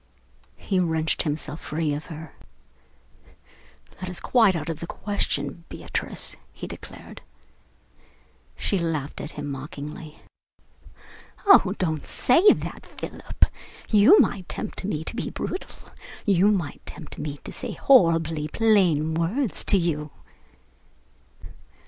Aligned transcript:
He 0.57 0.79
wrenched 0.79 1.21
himself 1.21 1.61
free 1.61 1.91
from 1.99 2.17
her. 2.17 2.33
"That 3.99 4.09
is 4.09 4.19
quite 4.19 4.55
out 4.55 4.67
of 4.67 4.79
the 4.79 4.87
question, 4.87 5.65
Beatrice," 5.69 6.37
he 6.51 6.65
declared. 6.65 7.21
She 8.57 8.79
laughed 8.79 9.21
at 9.21 9.33
him 9.33 9.45
mockingly. 9.45 10.19
"Oh, 11.45 11.75
don't 11.77 12.03
say 12.07 12.51
that, 12.51 12.83
Philip! 12.83 13.45
You 13.91 14.19
might 14.19 14.49
tempt 14.49 14.83
me 14.85 15.03
to 15.03 15.15
be 15.15 15.29
brutal. 15.29 15.91
You 16.25 16.47
might 16.47 16.83
tempt 16.87 17.19
me 17.19 17.37
to 17.43 17.53
speak 17.53 17.77
horribly 17.77 18.47
plain 18.47 19.13
words 19.13 19.63
to 19.65 19.77
you." 19.77 20.09